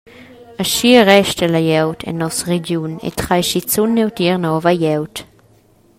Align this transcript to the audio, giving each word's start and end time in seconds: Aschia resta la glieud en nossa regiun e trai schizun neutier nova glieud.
Aschia 0.61 1.01
resta 1.09 1.45
la 1.53 1.61
glieud 1.67 1.99
en 2.09 2.15
nossa 2.19 2.43
regiun 2.51 2.93
e 3.07 3.09
trai 3.19 3.43
schizun 3.47 3.91
neutier 3.95 4.37
nova 4.45 4.71
glieud. 4.77 5.15